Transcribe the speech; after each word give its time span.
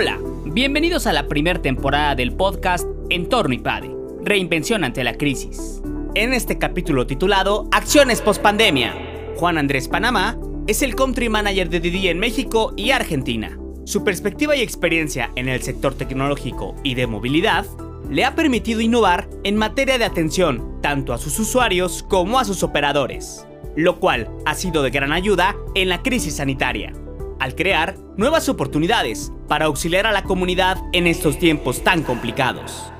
Hola, 0.00 0.18
bienvenidos 0.46 1.06
a 1.06 1.12
la 1.12 1.28
primera 1.28 1.60
temporada 1.60 2.14
del 2.14 2.32
podcast 2.32 2.88
Entorno 3.10 3.52
IPADE, 3.52 3.94
Reinvención 4.22 4.82
ante 4.82 5.04
la 5.04 5.18
crisis. 5.18 5.82
En 6.14 6.32
este 6.32 6.56
capítulo 6.56 7.06
titulado 7.06 7.68
Acciones 7.70 8.22
post-pandemia, 8.22 8.94
Juan 9.36 9.58
Andrés 9.58 9.88
Panamá 9.88 10.38
es 10.66 10.80
el 10.80 10.94
country 10.94 11.28
manager 11.28 11.68
de 11.68 11.80
Didi 11.80 12.08
en 12.08 12.18
México 12.18 12.72
y 12.78 12.92
Argentina. 12.92 13.58
Su 13.84 14.02
perspectiva 14.02 14.56
y 14.56 14.62
experiencia 14.62 15.32
en 15.36 15.50
el 15.50 15.60
sector 15.60 15.92
tecnológico 15.92 16.76
y 16.82 16.94
de 16.94 17.06
movilidad 17.06 17.66
le 18.08 18.24
ha 18.24 18.34
permitido 18.34 18.80
innovar 18.80 19.28
en 19.44 19.58
materia 19.58 19.98
de 19.98 20.06
atención 20.06 20.80
tanto 20.80 21.12
a 21.12 21.18
sus 21.18 21.38
usuarios 21.38 22.02
como 22.04 22.38
a 22.38 22.46
sus 22.46 22.62
operadores, 22.62 23.46
lo 23.76 24.00
cual 24.00 24.30
ha 24.46 24.54
sido 24.54 24.82
de 24.82 24.88
gran 24.88 25.12
ayuda 25.12 25.56
en 25.74 25.90
la 25.90 26.00
crisis 26.00 26.36
sanitaria, 26.36 26.94
al 27.40 27.54
crear 27.56 27.96
nuevas 28.16 28.48
oportunidades 28.48 29.32
para 29.48 29.64
auxiliar 29.64 30.06
a 30.06 30.12
la 30.12 30.22
comunidad 30.22 30.78
en 30.92 31.06
estos 31.06 31.38
tiempos 31.38 31.82
tan 31.82 32.02
complicados. 32.02 32.92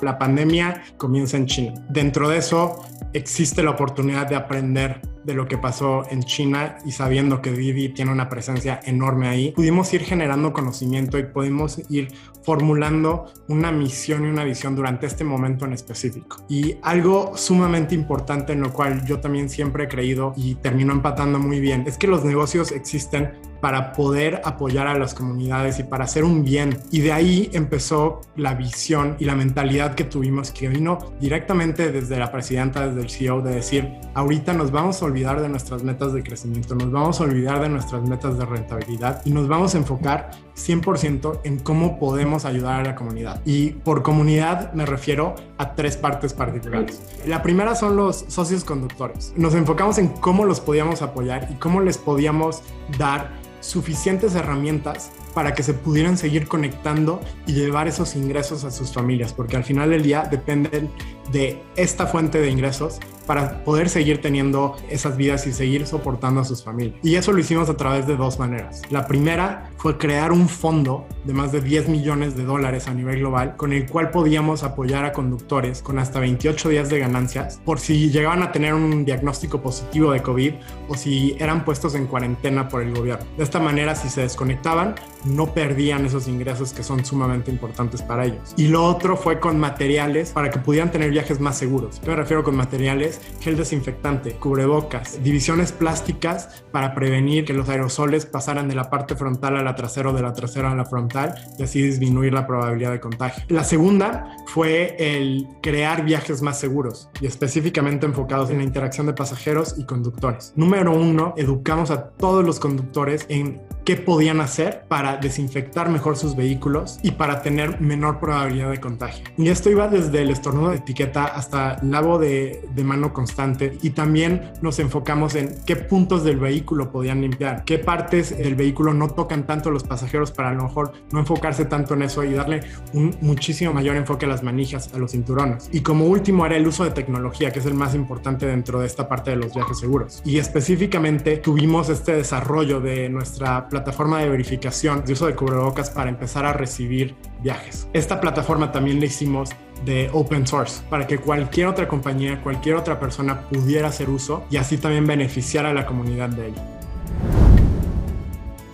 La 0.00 0.16
pandemia 0.18 0.82
comienza 0.96 1.36
en 1.36 1.46
China. 1.46 1.74
Dentro 1.88 2.28
de 2.28 2.38
eso 2.38 2.84
existe 3.12 3.62
la 3.62 3.70
oportunidad 3.70 4.28
de 4.28 4.36
aprender 4.36 5.00
de 5.24 5.34
lo 5.34 5.46
que 5.46 5.58
pasó 5.58 6.02
en 6.10 6.22
China 6.22 6.78
y 6.84 6.92
sabiendo 6.92 7.42
que 7.42 7.52
Didi 7.52 7.90
tiene 7.90 8.12
una 8.12 8.28
presencia 8.28 8.80
enorme 8.84 9.28
ahí, 9.28 9.52
pudimos 9.52 9.92
ir 9.94 10.02
generando 10.02 10.52
conocimiento 10.52 11.18
y 11.18 11.24
pudimos 11.24 11.80
ir 11.90 12.08
formulando 12.42 13.26
una 13.48 13.72
misión 13.72 14.24
y 14.24 14.28
una 14.28 14.44
visión 14.44 14.74
durante 14.74 15.06
este 15.06 15.24
momento 15.24 15.64
en 15.64 15.72
específico. 15.72 16.44
Y 16.48 16.76
algo 16.82 17.36
sumamente 17.36 17.94
importante 17.94 18.52
en 18.52 18.62
lo 18.62 18.72
cual 18.72 19.04
yo 19.04 19.20
también 19.20 19.48
siempre 19.48 19.84
he 19.84 19.88
creído 19.88 20.32
y 20.36 20.54
termino 20.56 20.92
empatando 20.92 21.38
muy 21.38 21.60
bien 21.60 21.84
es 21.86 21.98
que 21.98 22.06
los 22.06 22.24
negocios 22.24 22.72
existen 22.72 23.32
para 23.60 23.92
poder 23.92 24.40
apoyar 24.44 24.86
a 24.86 24.98
las 24.98 25.14
comunidades 25.14 25.78
y 25.78 25.84
para 25.84 26.04
hacer 26.04 26.24
un 26.24 26.44
bien. 26.44 26.78
Y 26.90 27.00
de 27.00 27.12
ahí 27.12 27.50
empezó 27.52 28.20
la 28.36 28.54
visión 28.54 29.16
y 29.18 29.24
la 29.24 29.34
mentalidad 29.34 29.94
que 29.94 30.04
tuvimos 30.04 30.50
que 30.50 30.68
vino 30.68 30.98
directamente 31.20 31.90
desde 31.90 32.18
la 32.18 32.30
presidenta, 32.30 32.86
desde 32.86 33.00
el 33.00 33.10
CEO, 33.10 33.40
de 33.42 33.54
decir, 33.54 33.92
ahorita 34.14 34.52
nos 34.52 34.70
vamos 34.70 35.02
a 35.02 35.04
olvidar 35.04 35.40
de 35.40 35.48
nuestras 35.48 35.82
metas 35.82 36.12
de 36.12 36.22
crecimiento, 36.22 36.74
nos 36.74 36.90
vamos 36.90 37.20
a 37.20 37.24
olvidar 37.24 37.60
de 37.60 37.68
nuestras 37.68 38.02
metas 38.08 38.38
de 38.38 38.44
rentabilidad 38.44 39.22
y 39.24 39.30
nos 39.30 39.48
vamos 39.48 39.74
a 39.74 39.78
enfocar 39.78 40.30
100% 40.56 41.40
en 41.44 41.58
cómo 41.58 41.98
podemos 41.98 42.44
ayudar 42.44 42.80
a 42.80 42.84
la 42.84 42.94
comunidad. 42.94 43.40
Y 43.44 43.70
por 43.70 44.02
comunidad 44.02 44.72
me 44.72 44.86
refiero 44.86 45.34
a 45.56 45.74
tres 45.74 45.96
partes 45.96 46.32
particulares. 46.32 47.00
La 47.26 47.42
primera 47.42 47.74
son 47.74 47.96
los 47.96 48.24
socios 48.28 48.64
conductores. 48.64 49.32
Nos 49.36 49.54
enfocamos 49.54 49.98
en 49.98 50.08
cómo 50.08 50.44
los 50.44 50.60
podíamos 50.60 51.02
apoyar 51.02 51.48
y 51.50 51.54
cómo 51.54 51.80
les 51.80 51.98
podíamos 51.98 52.62
dar 52.98 53.47
suficientes 53.60 54.34
herramientas 54.34 55.10
para 55.38 55.54
que 55.54 55.62
se 55.62 55.72
pudieran 55.72 56.18
seguir 56.18 56.48
conectando 56.48 57.20
y 57.46 57.52
llevar 57.52 57.86
esos 57.86 58.16
ingresos 58.16 58.64
a 58.64 58.72
sus 58.72 58.92
familias, 58.92 59.32
porque 59.32 59.56
al 59.56 59.62
final 59.62 59.90
del 59.90 60.02
día 60.02 60.26
dependen 60.28 60.90
de 61.30 61.62
esta 61.76 62.08
fuente 62.08 62.40
de 62.40 62.50
ingresos 62.50 62.98
para 63.28 63.62
poder 63.62 63.90
seguir 63.90 64.22
teniendo 64.22 64.74
esas 64.88 65.18
vidas 65.18 65.46
y 65.46 65.52
seguir 65.52 65.86
soportando 65.86 66.40
a 66.40 66.44
sus 66.44 66.64
familias. 66.64 66.98
Y 67.02 67.16
eso 67.16 67.30
lo 67.30 67.38
hicimos 67.38 67.68
a 67.68 67.76
través 67.76 68.06
de 68.06 68.16
dos 68.16 68.38
maneras. 68.38 68.80
La 68.88 69.06
primera 69.06 69.70
fue 69.76 69.98
crear 69.98 70.32
un 70.32 70.48
fondo 70.48 71.06
de 71.24 71.34
más 71.34 71.52
de 71.52 71.60
10 71.60 71.88
millones 71.88 72.34
de 72.36 72.44
dólares 72.44 72.88
a 72.88 72.94
nivel 72.94 73.18
global 73.18 73.54
con 73.56 73.74
el 73.74 73.86
cual 73.86 74.10
podíamos 74.10 74.62
apoyar 74.62 75.04
a 75.04 75.12
conductores 75.12 75.82
con 75.82 75.98
hasta 75.98 76.20
28 76.20 76.70
días 76.70 76.88
de 76.88 77.00
ganancias 77.00 77.60
por 77.66 77.78
si 77.80 78.10
llegaban 78.10 78.42
a 78.42 78.50
tener 78.50 78.72
un 78.72 79.04
diagnóstico 79.04 79.60
positivo 79.60 80.12
de 80.12 80.22
COVID 80.22 80.54
o 80.88 80.94
si 80.94 81.36
eran 81.38 81.66
puestos 81.66 81.94
en 81.94 82.06
cuarentena 82.06 82.70
por 82.70 82.82
el 82.82 82.94
gobierno. 82.94 83.26
De 83.36 83.44
esta 83.44 83.60
manera, 83.60 83.94
si 83.94 84.08
se 84.08 84.22
desconectaban, 84.22 84.94
no 85.28 85.54
perdían 85.54 86.04
esos 86.06 86.28
ingresos 86.28 86.72
que 86.72 86.82
son 86.82 87.04
sumamente 87.04 87.50
importantes 87.50 88.02
para 88.02 88.24
ellos. 88.26 88.54
Y 88.56 88.68
lo 88.68 88.84
otro 88.84 89.16
fue 89.16 89.40
con 89.40 89.58
materiales 89.58 90.30
para 90.30 90.50
que 90.50 90.58
pudieran 90.58 90.90
tener 90.90 91.10
viajes 91.10 91.40
más 91.40 91.58
seguros. 91.58 92.00
Yo 92.02 92.10
me 92.10 92.16
refiero 92.16 92.42
con 92.42 92.56
materiales, 92.56 93.20
gel 93.40 93.56
desinfectante, 93.56 94.32
cubrebocas, 94.32 95.22
divisiones 95.22 95.72
plásticas 95.72 96.64
para 96.72 96.94
prevenir 96.94 97.44
que 97.44 97.52
los 97.52 97.68
aerosoles 97.68 98.26
pasaran 98.26 98.68
de 98.68 98.74
la 98.74 98.90
parte 98.90 99.16
frontal 99.16 99.56
a 99.56 99.62
la 99.62 99.74
trasera 99.74 100.10
o 100.10 100.12
de 100.12 100.22
la 100.22 100.32
trasera 100.32 100.72
a 100.72 100.74
la 100.74 100.84
frontal 100.84 101.34
y 101.58 101.62
así 101.62 101.82
disminuir 101.82 102.32
la 102.32 102.46
probabilidad 102.46 102.92
de 102.92 103.00
contagio. 103.00 103.44
La 103.48 103.64
segunda 103.64 104.36
fue 104.46 104.96
el 104.98 105.46
crear 105.62 106.04
viajes 106.04 106.42
más 106.42 106.58
seguros 106.58 107.10
y 107.20 107.26
específicamente 107.26 108.06
enfocados 108.06 108.50
en 108.50 108.58
la 108.58 108.64
interacción 108.64 109.06
de 109.06 109.12
pasajeros 109.12 109.74
y 109.78 109.84
conductores. 109.84 110.52
Número 110.56 110.92
uno, 110.92 111.34
educamos 111.36 111.90
a 111.90 112.10
todos 112.10 112.44
los 112.44 112.60
conductores 112.60 113.26
en 113.28 113.60
qué 113.88 113.96
podían 113.96 114.42
hacer 114.42 114.82
para 114.86 115.16
desinfectar 115.16 115.88
mejor 115.88 116.18
sus 116.18 116.36
vehículos 116.36 117.00
y 117.02 117.12
para 117.12 117.40
tener 117.40 117.80
menor 117.80 118.20
probabilidad 118.20 118.70
de 118.70 118.80
contagio. 118.80 119.24
Y 119.38 119.48
esto 119.48 119.70
iba 119.70 119.88
desde 119.88 120.20
el 120.20 120.28
estornudo 120.28 120.72
de 120.72 120.76
etiqueta 120.76 121.24
hasta 121.24 121.82
lavo 121.82 122.18
de, 122.18 122.68
de 122.74 122.84
mano 122.84 123.14
constante 123.14 123.78
y 123.80 123.88
también 123.88 124.52
nos 124.60 124.78
enfocamos 124.78 125.36
en 125.36 125.56
qué 125.64 125.74
puntos 125.74 126.22
del 126.22 126.38
vehículo 126.38 126.92
podían 126.92 127.22
limpiar, 127.22 127.64
qué 127.64 127.78
partes 127.78 128.36
del 128.36 128.56
vehículo 128.56 128.92
no 128.92 129.08
tocan 129.08 129.46
tanto 129.46 129.70
los 129.70 129.84
pasajeros 129.84 130.32
para 130.32 130.50
a 130.50 130.52
lo 130.52 130.64
mejor 130.64 130.92
no 131.10 131.20
enfocarse 131.20 131.64
tanto 131.64 131.94
en 131.94 132.02
eso 132.02 132.22
y 132.24 132.34
darle 132.34 132.60
un 132.92 133.16
muchísimo 133.22 133.72
mayor 133.72 133.96
enfoque 133.96 134.26
a 134.26 134.28
las 134.28 134.42
manijas, 134.42 134.92
a 134.92 134.98
los 134.98 135.12
cinturones. 135.12 135.70
Y 135.72 135.80
como 135.80 136.04
último 136.04 136.44
era 136.44 136.58
el 136.58 136.66
uso 136.66 136.84
de 136.84 136.90
tecnología, 136.90 137.52
que 137.52 137.60
es 137.60 137.64
el 137.64 137.72
más 137.72 137.94
importante 137.94 138.44
dentro 138.44 138.80
de 138.80 138.86
esta 138.86 139.08
parte 139.08 139.30
de 139.30 139.36
los 139.36 139.54
viajes 139.54 139.78
seguros. 139.78 140.20
Y 140.26 140.36
específicamente 140.36 141.38
tuvimos 141.38 141.88
este 141.88 142.12
desarrollo 142.12 142.82
de 142.82 143.08
nuestra 143.08 143.66
plataforma 143.66 143.77
plataforma 143.78 144.18
de 144.18 144.28
verificación 144.28 145.04
de 145.04 145.12
uso 145.12 145.26
de 145.26 145.36
cubrebocas 145.36 145.90
para 145.90 146.10
empezar 146.10 146.44
a 146.44 146.52
recibir 146.52 147.14
viajes. 147.42 147.86
Esta 147.92 148.20
plataforma 148.20 148.72
también 148.72 148.98
la 148.98 149.06
hicimos 149.06 149.50
de 149.84 150.10
open 150.12 150.46
source 150.46 150.82
para 150.90 151.06
que 151.06 151.18
cualquier 151.18 151.68
otra 151.68 151.86
compañía, 151.86 152.42
cualquier 152.42 152.74
otra 152.74 152.98
persona 152.98 153.42
pudiera 153.42 153.88
hacer 153.88 154.10
uso 154.10 154.44
y 154.50 154.56
así 154.56 154.78
también 154.78 155.06
beneficiar 155.06 155.64
a 155.64 155.72
la 155.72 155.86
comunidad 155.86 156.30
de 156.30 156.48
ella. 156.48 156.62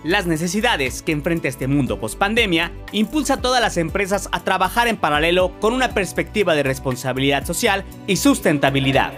Las 0.03 0.25
necesidades 0.25 1.03
que 1.03 1.11
enfrenta 1.11 1.47
este 1.47 1.67
mundo 1.67 1.99
post 1.99 2.17
pandemia 2.17 2.71
impulsa 2.91 3.35
a 3.35 3.41
todas 3.41 3.61
las 3.61 3.77
empresas 3.77 4.27
a 4.31 4.43
trabajar 4.43 4.87
en 4.87 4.97
paralelo 4.97 5.59
con 5.59 5.73
una 5.73 5.93
perspectiva 5.93 6.55
de 6.55 6.63
responsabilidad 6.63 7.45
social 7.45 7.85
y 8.07 8.17
sustentabilidad. 8.17 9.13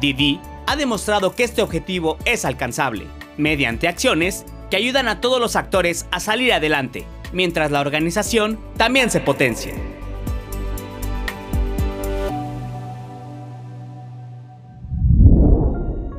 Didi 0.00 0.40
ha 0.66 0.74
demostrado 0.74 1.34
que 1.34 1.44
este 1.44 1.62
objetivo 1.62 2.16
es 2.24 2.44
alcanzable 2.44 3.06
mediante 3.36 3.88
acciones 3.88 4.44
que 4.70 4.76
ayudan 4.76 5.08
a 5.08 5.20
todos 5.20 5.40
los 5.40 5.56
actores 5.56 6.06
a 6.12 6.20
salir 6.20 6.52
adelante, 6.52 7.04
mientras 7.32 7.70
la 7.70 7.80
organización 7.80 8.58
también 8.76 9.10
se 9.10 9.20
potencia. 9.20 9.74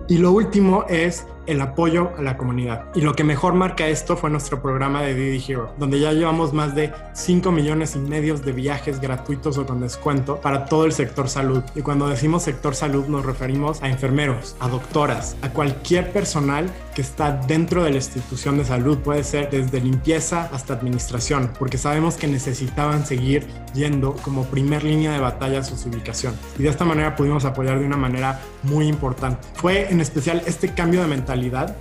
Y 0.10 0.18
lo 0.18 0.34
último 0.34 0.84
es 0.90 1.26
el 1.48 1.62
apoyo 1.62 2.12
a 2.18 2.22
la 2.22 2.38
comunidad. 2.38 2.86
Y 2.96 3.02
lo 3.02 3.14
que 3.14 3.24
mejor 3.24 3.54
marca 3.54 3.88
esto 3.88 4.18
fue 4.18 4.30
nuestro 4.30 4.62
programa 4.62 5.02
de 5.02 5.16
Didi 5.16 5.44
Hero, 5.48 5.74
donde 5.78 6.00
ya 6.00 6.14
llevamos 6.14 6.54
más 6.54 6.76
de 6.76 6.92
5 7.14 7.52
millones 7.52 7.96
y 7.96 8.00
medio 8.00 8.38
de 8.38 8.52
viajes 8.52 9.00
gratuitos 9.02 9.58
o 9.58 9.66
con 9.66 9.82
descuento 9.82 10.40
para 10.40 10.66
todo 10.66 10.86
el 10.86 10.92
sector 10.92 11.30
salud. 11.30 11.64
Y 11.76 11.82
cuando 11.82 12.08
decimos 12.08 12.44
sector 12.44 12.76
salud 12.76 13.06
nos 13.08 13.26
referimos 13.26 13.82
a 13.82 13.90
enfermeros, 13.90 14.56
a 14.60 14.68
doctoras, 14.68 15.36
a 15.42 15.50
cualquier 15.50 16.12
personal 16.12 16.70
que 16.94 17.02
está 17.02 17.32
dentro 17.32 17.84
de 17.84 17.92
la 17.92 17.96
institución 17.98 18.58
de 18.58 18.66
salud. 18.66 18.98
Puede 19.00 19.24
ser 19.24 19.50
desde 19.50 19.80
limpieza 19.80 20.50
hasta 20.52 20.74
administración, 20.74 21.52
porque 21.58 21.78
sabemos 21.78 22.16
que 22.16 22.28
necesitaban 22.28 23.06
seguir 23.06 23.48
yendo 23.74 24.14
como 24.18 24.46
primer 24.46 24.84
línea 24.84 25.12
de 25.12 25.20
batalla 25.20 25.60
a 25.60 25.64
sus 25.64 25.86
ubicaciones. 25.86 26.40
Y 26.60 26.64
de 26.64 26.70
esta 26.70 26.86
manera 26.86 27.16
pudimos 27.16 27.46
apoyar 27.46 27.80
de 27.80 27.86
una 27.86 27.98
manera 27.98 28.40
muy 28.64 28.88
importante. 28.88 29.48
Fue 29.56 29.90
en 29.92 30.02
especial 30.02 30.44
este 30.46 30.74
cambio 30.74 31.02
de 31.02 31.08
mentalidad 31.08 31.31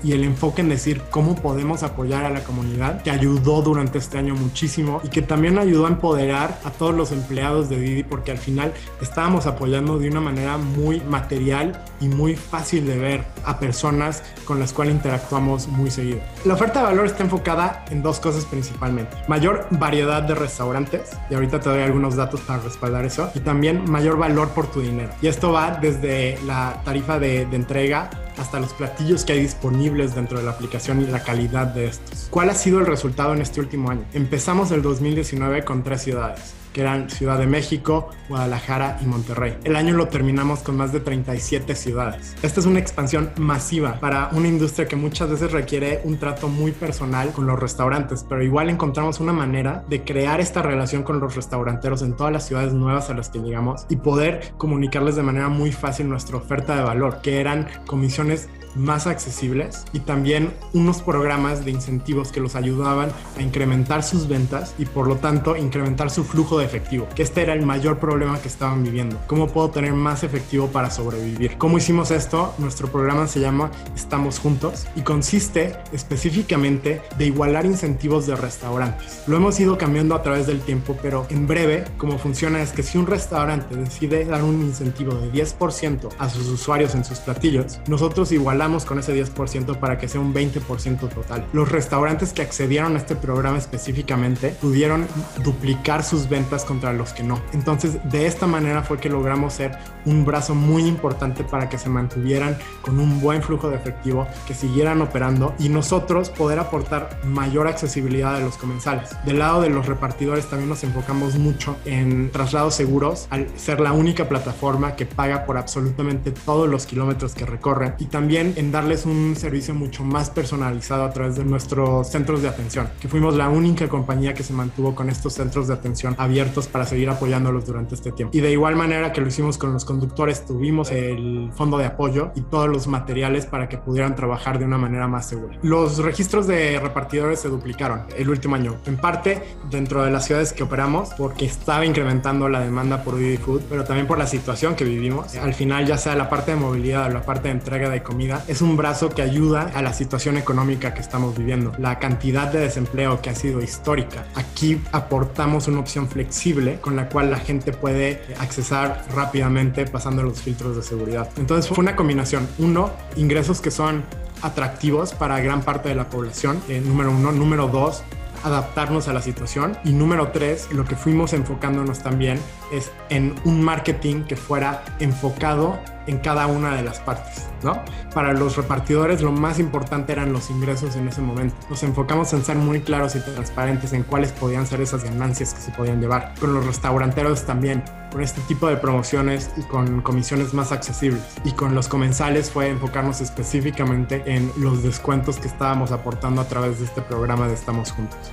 y 0.02 0.12
el 0.12 0.24
enfoque 0.24 0.60
en 0.60 0.68
decir 0.68 1.02
cómo 1.10 1.34
podemos 1.34 1.82
apoyar 1.82 2.24
a 2.24 2.30
la 2.30 2.44
comunidad 2.44 3.02
que 3.02 3.10
ayudó 3.10 3.62
durante 3.62 3.98
este 3.98 4.16
año 4.16 4.34
muchísimo 4.34 5.00
y 5.02 5.08
que 5.08 5.22
también 5.22 5.58
ayudó 5.58 5.86
a 5.86 5.88
empoderar 5.88 6.58
a 6.64 6.70
todos 6.70 6.94
los 6.94 7.10
empleados 7.10 7.68
de 7.68 7.78
Didi 7.78 8.02
porque 8.04 8.30
al 8.30 8.38
final 8.38 8.72
estábamos 9.00 9.46
apoyando 9.46 9.98
de 9.98 10.08
una 10.08 10.20
manera 10.20 10.56
muy 10.56 11.00
material 11.00 11.82
y 12.00 12.08
muy 12.08 12.36
fácil 12.36 12.86
de 12.86 12.96
ver 12.96 13.24
a 13.44 13.58
personas 13.58 14.22
con 14.44 14.60
las 14.60 14.72
cuales 14.72 14.94
interactuamos 14.94 15.66
muy 15.68 15.90
seguido. 15.90 16.20
La 16.44 16.54
oferta 16.54 16.80
de 16.80 16.86
valor 16.86 17.06
está 17.06 17.24
enfocada 17.24 17.84
en 17.90 18.02
dos 18.02 18.20
cosas 18.20 18.44
principalmente. 18.44 19.16
Mayor 19.28 19.66
variedad 19.70 20.22
de 20.22 20.34
restaurantes, 20.34 21.10
y 21.28 21.34
ahorita 21.34 21.60
te 21.60 21.68
doy 21.68 21.82
algunos 21.82 22.16
datos 22.16 22.40
para 22.40 22.62
respaldar 22.62 23.04
eso, 23.04 23.30
y 23.34 23.40
también 23.40 23.90
mayor 23.90 24.16
valor 24.16 24.50
por 24.50 24.68
tu 24.68 24.80
dinero. 24.80 25.10
Y 25.20 25.26
esto 25.26 25.52
va 25.52 25.72
desde 25.72 26.38
la 26.46 26.80
tarifa 26.84 27.18
de, 27.18 27.46
de 27.46 27.56
entrega 27.56 28.10
hasta 28.40 28.58
los 28.58 28.72
platillos 28.72 29.24
que 29.24 29.34
hay 29.34 29.40
disponibles 29.40 30.14
dentro 30.14 30.38
de 30.38 30.44
la 30.44 30.52
aplicación 30.52 31.02
y 31.02 31.06
la 31.06 31.22
calidad 31.22 31.66
de 31.66 31.86
estos. 31.86 32.28
¿Cuál 32.30 32.50
ha 32.50 32.54
sido 32.54 32.80
el 32.80 32.86
resultado 32.86 33.34
en 33.34 33.42
este 33.42 33.60
último 33.60 33.90
año? 33.90 34.04
Empezamos 34.14 34.70
el 34.72 34.82
2019 34.82 35.64
con 35.64 35.84
tres 35.84 36.02
ciudades. 36.02 36.54
Que 36.72 36.80
eran 36.80 37.10
Ciudad 37.10 37.38
de 37.38 37.46
México, 37.46 38.10
Guadalajara 38.28 38.98
y 39.02 39.06
Monterrey. 39.06 39.56
El 39.64 39.76
año 39.76 39.94
lo 39.94 40.08
terminamos 40.08 40.60
con 40.60 40.76
más 40.76 40.92
de 40.92 41.00
37 41.00 41.74
ciudades. 41.74 42.36
Esta 42.42 42.60
es 42.60 42.66
una 42.66 42.78
expansión 42.78 43.30
masiva 43.36 43.98
para 44.00 44.28
una 44.32 44.48
industria 44.48 44.86
que 44.86 44.96
muchas 44.96 45.30
veces 45.30 45.52
requiere 45.52 46.00
un 46.04 46.18
trato 46.18 46.48
muy 46.48 46.72
personal 46.72 47.32
con 47.32 47.46
los 47.46 47.58
restaurantes, 47.58 48.24
pero 48.28 48.42
igual 48.42 48.70
encontramos 48.70 49.20
una 49.20 49.32
manera 49.32 49.84
de 49.88 50.02
crear 50.04 50.40
esta 50.40 50.62
relación 50.62 51.02
con 51.02 51.20
los 51.20 51.36
restauranteros 51.36 52.02
en 52.02 52.16
todas 52.16 52.32
las 52.32 52.46
ciudades 52.46 52.72
nuevas 52.72 53.10
a 53.10 53.14
las 53.14 53.28
que 53.28 53.40
llegamos 53.40 53.86
y 53.88 53.96
poder 53.96 54.52
comunicarles 54.56 55.16
de 55.16 55.22
manera 55.22 55.48
muy 55.48 55.72
fácil 55.72 56.08
nuestra 56.08 56.36
oferta 56.36 56.76
de 56.76 56.82
valor, 56.82 57.20
que 57.22 57.40
eran 57.40 57.68
comisiones 57.86 58.48
más 58.74 59.06
accesibles 59.06 59.84
y 59.92 60.00
también 60.00 60.52
unos 60.72 61.02
programas 61.02 61.64
de 61.64 61.70
incentivos 61.70 62.32
que 62.32 62.40
los 62.40 62.54
ayudaban 62.54 63.10
a 63.36 63.42
incrementar 63.42 64.02
sus 64.02 64.28
ventas 64.28 64.74
y 64.78 64.84
por 64.84 65.06
lo 65.06 65.16
tanto 65.16 65.56
incrementar 65.56 66.10
su 66.10 66.24
flujo 66.24 66.58
de 66.58 66.64
efectivo, 66.64 67.08
que 67.14 67.22
este 67.22 67.42
era 67.42 67.52
el 67.52 67.64
mayor 67.64 67.98
problema 67.98 68.40
que 68.40 68.48
estaban 68.48 68.82
viviendo. 68.82 69.20
¿Cómo 69.26 69.48
puedo 69.48 69.70
tener 69.70 69.92
más 69.92 70.22
efectivo 70.22 70.68
para 70.68 70.90
sobrevivir? 70.90 71.58
¿Cómo 71.58 71.78
hicimos 71.78 72.10
esto? 72.10 72.54
Nuestro 72.58 72.88
programa 72.88 73.26
se 73.26 73.40
llama 73.40 73.70
Estamos 73.94 74.38
Juntos 74.38 74.86
y 74.96 75.02
consiste 75.02 75.76
específicamente 75.92 77.02
de 77.18 77.26
igualar 77.26 77.66
incentivos 77.66 78.26
de 78.26 78.36
restaurantes. 78.36 79.22
Lo 79.26 79.36
hemos 79.36 79.58
ido 79.60 79.78
cambiando 79.78 80.14
a 80.14 80.22
través 80.22 80.46
del 80.46 80.60
tiempo, 80.60 80.96
pero 81.02 81.26
en 81.30 81.46
breve, 81.46 81.84
cómo 81.98 82.18
funciona 82.18 82.62
es 82.62 82.72
que 82.72 82.82
si 82.82 82.98
un 82.98 83.06
restaurante 83.06 83.76
decide 83.76 84.24
dar 84.24 84.42
un 84.42 84.60
incentivo 84.62 85.14
de 85.14 85.32
10% 85.32 86.08
a 86.18 86.28
sus 86.28 86.48
usuarios 86.48 86.94
en 86.94 87.04
sus 87.04 87.18
platillos, 87.18 87.80
nosotros 87.86 88.32
con 88.60 88.98
ese 88.98 89.14
10% 89.14 89.78
para 89.78 89.96
que 89.96 90.06
sea 90.06 90.20
un 90.20 90.34
20% 90.34 91.08
total. 91.08 91.46
Los 91.54 91.72
restaurantes 91.72 92.34
que 92.34 92.42
accedieron 92.42 92.94
a 92.94 92.98
este 92.98 93.16
programa 93.16 93.56
específicamente 93.56 94.50
pudieron 94.50 95.06
duplicar 95.42 96.04
sus 96.04 96.28
ventas 96.28 96.66
contra 96.66 96.92
los 96.92 97.14
que 97.14 97.22
no. 97.22 97.40
Entonces, 97.54 97.98
de 98.10 98.26
esta 98.26 98.46
manera 98.46 98.82
fue 98.82 98.98
que 98.98 99.08
logramos 99.08 99.54
ser 99.54 99.78
un 100.04 100.26
brazo 100.26 100.54
muy 100.54 100.84
importante 100.86 101.42
para 101.42 101.70
que 101.70 101.78
se 101.78 101.88
mantuvieran 101.88 102.58
con 102.82 103.00
un 103.00 103.18
buen 103.20 103.42
flujo 103.42 103.70
de 103.70 103.76
efectivo, 103.76 104.26
que 104.46 104.52
siguieran 104.52 105.00
operando 105.00 105.54
y 105.58 105.70
nosotros 105.70 106.28
poder 106.28 106.58
aportar 106.58 107.18
mayor 107.24 107.66
accesibilidad 107.66 108.36
a 108.36 108.40
los 108.40 108.58
comensales. 108.58 109.16
Del 109.24 109.38
lado 109.38 109.62
de 109.62 109.70
los 109.70 109.86
repartidores 109.86 110.50
también 110.50 110.68
nos 110.68 110.84
enfocamos 110.84 111.36
mucho 111.36 111.76
en 111.86 112.30
traslados 112.30 112.74
seguros, 112.74 113.26
al 113.30 113.48
ser 113.58 113.80
la 113.80 113.92
única 113.92 114.28
plataforma 114.28 114.96
que 114.96 115.06
paga 115.06 115.46
por 115.46 115.56
absolutamente 115.56 116.30
todos 116.30 116.68
los 116.68 116.84
kilómetros 116.84 117.34
que 117.34 117.46
recorren 117.46 117.94
y 117.98 118.06
también 118.06 118.49
en 118.56 118.72
darles 118.72 119.06
un 119.06 119.34
servicio 119.36 119.74
mucho 119.74 120.04
más 120.04 120.30
personalizado 120.30 121.04
a 121.04 121.10
través 121.10 121.36
de 121.36 121.44
nuestros 121.44 122.08
centros 122.08 122.42
de 122.42 122.48
atención, 122.48 122.88
que 123.00 123.08
fuimos 123.08 123.36
la 123.36 123.48
única 123.48 123.88
compañía 123.88 124.34
que 124.34 124.42
se 124.42 124.52
mantuvo 124.52 124.94
con 124.94 125.10
estos 125.10 125.34
centros 125.34 125.68
de 125.68 125.74
atención 125.74 126.14
abiertos 126.18 126.68
para 126.68 126.86
seguir 126.86 127.10
apoyándolos 127.10 127.66
durante 127.66 127.94
este 127.94 128.12
tiempo. 128.12 128.36
Y 128.36 128.40
de 128.40 128.52
igual 128.52 128.76
manera 128.76 129.12
que 129.12 129.20
lo 129.20 129.28
hicimos 129.28 129.58
con 129.58 129.72
los 129.72 129.84
conductores, 129.84 130.44
tuvimos 130.44 130.90
el 130.90 131.50
fondo 131.54 131.78
de 131.78 131.86
apoyo 131.86 132.32
y 132.34 132.42
todos 132.42 132.68
los 132.68 132.86
materiales 132.86 133.46
para 133.46 133.68
que 133.68 133.78
pudieran 133.78 134.16
trabajar 134.16 134.58
de 134.58 134.64
una 134.64 134.78
manera 134.78 135.08
más 135.08 135.28
segura. 135.28 135.58
Los 135.62 135.98
registros 135.98 136.46
de 136.46 136.78
repartidores 136.80 137.40
se 137.40 137.48
duplicaron 137.48 138.02
el 138.16 138.28
último 138.30 138.54
año, 138.56 138.76
en 138.86 138.96
parte 138.96 139.42
dentro 139.70 140.04
de 140.04 140.10
las 140.10 140.26
ciudades 140.26 140.52
que 140.52 140.62
operamos, 140.62 141.10
porque 141.16 141.44
estaba 141.44 141.84
incrementando 141.84 142.48
la 142.48 142.60
demanda 142.60 143.02
por 143.02 143.16
Didi 143.16 143.36
Food, 143.36 143.62
pero 143.68 143.84
también 143.84 144.06
por 144.06 144.18
la 144.18 144.26
situación 144.26 144.74
que 144.74 144.84
vivimos. 144.84 145.34
Al 145.36 145.54
final, 145.54 145.86
ya 145.86 145.98
sea 145.98 146.14
la 146.14 146.28
parte 146.28 146.52
de 146.52 146.56
movilidad 146.56 147.06
o 147.06 147.10
la 147.10 147.22
parte 147.22 147.48
de 147.48 147.52
entrega 147.52 147.88
de 147.88 148.02
comida, 148.02 148.39
es 148.48 148.62
un 148.62 148.76
brazo 148.76 149.08
que 149.10 149.22
ayuda 149.22 149.70
a 149.74 149.82
la 149.82 149.92
situación 149.92 150.36
económica 150.36 150.94
que 150.94 151.00
estamos 151.00 151.36
viviendo. 151.36 151.72
La 151.78 151.98
cantidad 151.98 152.50
de 152.50 152.60
desempleo 152.60 153.20
que 153.20 153.30
ha 153.30 153.34
sido 153.34 153.62
histórica. 153.62 154.26
Aquí 154.34 154.80
aportamos 154.92 155.68
una 155.68 155.80
opción 155.80 156.08
flexible 156.08 156.80
con 156.80 156.96
la 156.96 157.08
cual 157.08 157.30
la 157.30 157.38
gente 157.38 157.72
puede 157.72 158.22
accesar 158.38 159.04
rápidamente 159.14 159.86
pasando 159.86 160.22
los 160.22 160.40
filtros 160.40 160.76
de 160.76 160.82
seguridad. 160.82 161.28
Entonces 161.36 161.68
fue 161.68 161.78
una 161.78 161.96
combinación. 161.96 162.48
Uno, 162.58 162.90
ingresos 163.16 163.60
que 163.60 163.70
son 163.70 164.04
atractivos 164.42 165.12
para 165.12 165.40
gran 165.40 165.62
parte 165.62 165.88
de 165.88 165.94
la 165.94 166.08
población, 166.08 166.60
eh, 166.68 166.82
número 166.84 167.10
uno. 167.10 167.32
Número 167.32 167.68
dos, 167.68 168.02
adaptarnos 168.42 169.08
a 169.08 169.12
la 169.12 169.22
situación. 169.22 169.76
Y 169.84 169.92
número 169.92 170.28
tres, 170.28 170.68
lo 170.72 170.84
que 170.84 170.96
fuimos 170.96 171.32
enfocándonos 171.32 172.00
también 172.00 172.40
es 172.72 172.90
en 173.08 173.34
un 173.44 173.62
marketing 173.62 174.24
que 174.24 174.36
fuera 174.36 174.84
enfocado 174.98 175.78
en 176.06 176.18
cada 176.18 176.46
una 176.46 176.74
de 176.74 176.82
las 176.82 176.98
partes, 177.00 177.48
¿no? 177.62 177.82
Para 178.14 178.32
los 178.32 178.56
repartidores 178.56 179.22
lo 179.22 179.32
más 179.32 179.58
importante 179.58 180.12
eran 180.12 180.32
los 180.32 180.50
ingresos 180.50 180.96
en 180.96 181.08
ese 181.08 181.20
momento. 181.20 181.54
Nos 181.68 181.82
enfocamos 181.82 182.32
en 182.32 182.44
ser 182.44 182.56
muy 182.56 182.80
claros 182.80 183.16
y 183.16 183.20
transparentes 183.20 183.92
en 183.92 184.02
cuáles 184.02 184.32
podían 184.32 184.66
ser 184.66 184.80
esas 184.80 185.04
ganancias 185.04 185.54
que 185.54 185.60
se 185.60 185.70
podían 185.72 186.00
llevar. 186.00 186.34
Con 186.40 186.54
los 186.54 186.66
restauranteros 186.66 187.44
también, 187.44 187.82
con 188.10 188.22
este 188.22 188.40
tipo 188.42 188.68
de 188.68 188.76
promociones 188.76 189.50
y 189.56 189.62
con 189.62 190.00
comisiones 190.02 190.54
más 190.54 190.72
accesibles. 190.72 191.22
Y 191.44 191.52
con 191.52 191.74
los 191.74 191.88
comensales 191.88 192.50
fue 192.50 192.68
enfocarnos 192.68 193.20
específicamente 193.20 194.22
en 194.26 194.50
los 194.56 194.82
descuentos 194.82 195.38
que 195.38 195.48
estábamos 195.48 195.92
aportando 195.92 196.40
a 196.40 196.48
través 196.48 196.78
de 196.78 196.86
este 196.86 197.02
programa 197.02 197.46
de 197.48 197.54
Estamos 197.54 197.92
Juntos. 197.92 198.32